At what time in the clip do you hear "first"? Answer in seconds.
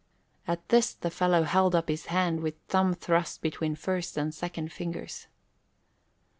3.75-4.17